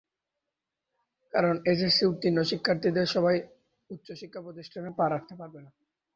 কারণ, 1.33 1.55
এইচএসসি 1.65 2.03
উত্তীর্ণ 2.05 2.39
শিক্ষার্থীদের 2.43 3.07
সবাই 3.15 3.35
উচ্চশিক্ষা 3.89 4.41
প্রতিষ্ঠানে 4.41 4.89
পা 4.97 5.05
রাখতে 5.09 5.33
পারবেন 5.35 5.63
না। 5.65 5.71